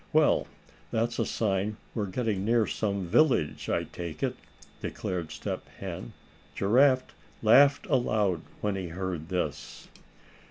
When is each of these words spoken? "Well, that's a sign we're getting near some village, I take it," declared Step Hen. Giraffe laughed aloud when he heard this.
"Well, 0.11 0.47
that's 0.89 1.19
a 1.19 1.27
sign 1.27 1.77
we're 1.93 2.07
getting 2.07 2.43
near 2.43 2.65
some 2.65 3.05
village, 3.05 3.69
I 3.69 3.83
take 3.83 4.23
it," 4.23 4.35
declared 4.81 5.29
Step 5.31 5.69
Hen. 5.79 6.13
Giraffe 6.55 7.13
laughed 7.43 7.85
aloud 7.85 8.41
when 8.61 8.75
he 8.75 8.87
heard 8.87 9.29
this. 9.29 9.89